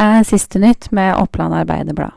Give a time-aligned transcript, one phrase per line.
[0.00, 2.12] er siste nytt med Oppland Arbeiderblad.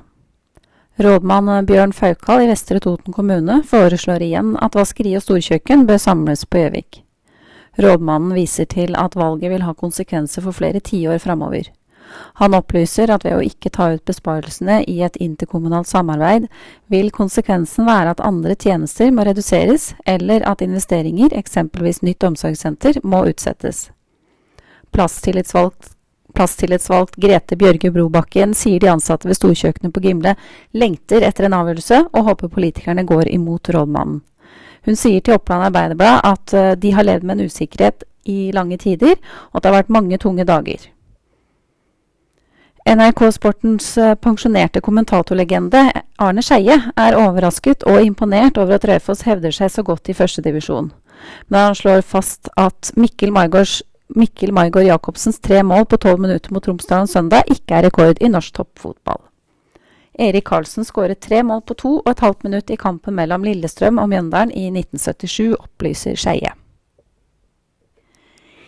[0.95, 6.45] Rådmann Bjørn Faukal i Vestre Toten kommune foreslår igjen at vaskeri og storkjøkken bør samles
[6.45, 7.01] på Gjøvik.
[7.81, 11.71] Rådmannen viser til at valget vil ha konsekvenser for flere tiår framover.
[12.39, 16.45] Han opplyser at ved å ikke ta ut besparelsene i et interkommunalt samarbeid,
[16.93, 23.25] vil konsekvensen være at andre tjenester må reduseres, eller at investeringer, eksempelvis nytt omsorgssenter, må
[23.33, 23.87] utsettes.
[24.93, 25.95] Plasstillitsvalgt
[26.33, 30.35] Plasstillitsvalgt Grete Bjørge Brobakken sier de ansatte ved storkjøkkenet på Gimle
[30.73, 34.21] lengter etter en avgjørelse, og håper politikerne går imot rådmannen.
[34.83, 38.77] Hun sier til Oppland Arbeiderblad at eh, de har levd med en usikkerhet i lange
[38.77, 39.15] tider,
[39.51, 40.89] og at det har vært mange tunge dager.
[42.83, 45.85] NRK Sportens eh, pensjonerte kommentatorlegende
[46.19, 50.91] Arne Skeie er overrasket og imponert over at Raufoss hevder seg så godt i førstedivisjon.
[51.47, 53.79] Men han slår fast at Mikkel Maigårds
[54.15, 58.29] Mikkel Maigård Jacobsens tre mål på tolv minutter mot Romsdalen søndag ikke er rekord i
[58.29, 59.21] norsk toppfotball.
[60.21, 63.97] Erik Karlsen skåret tre mål på to og et halvt minutt i kampen mellom Lillestrøm
[63.97, 66.53] og Mjøndalen i 1977, opplyser Skeie.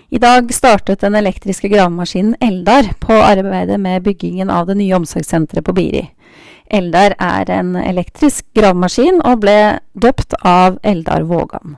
[0.09, 5.65] I dag startet den elektriske gravemaskinen Eldar på arbeidet med byggingen av det nye omsorgssenteret
[5.65, 6.05] på Biri.
[6.65, 9.57] Eldar er en elektrisk gravemaskin og ble
[9.93, 11.77] døpt av Eldar Vågan.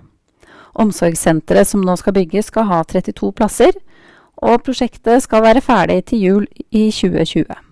[0.78, 3.78] Omsorgssenteret som nå skal bygges, skal ha 32 plasser,
[4.38, 7.64] og prosjektet skal være ferdig til jul i 2020.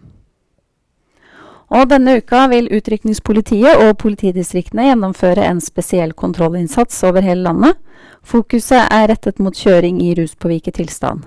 [1.75, 7.79] Og denne uka vil Utrykningspolitiet og politidistriktene gjennomføre en spesiell kontrollinnsats over hele landet.
[8.25, 11.25] Fokuset er rettet mot kjøring i ruspåvirket tilstand.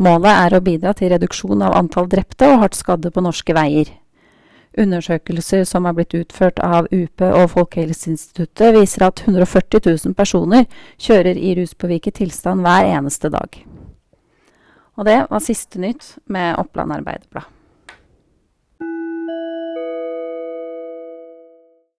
[0.00, 3.88] Målet er å bidra til reduksjon av antall drepte og hardt skadde på norske veier.
[4.80, 11.36] Undersøkelser som er blitt utført av UP og Folkehelseinstituttet, viser at 140 000 personer kjører
[11.36, 13.60] i ruspåvirket tilstand hver eneste dag.
[14.96, 17.59] Og det var siste nytt med Oppland Arbeiderblad.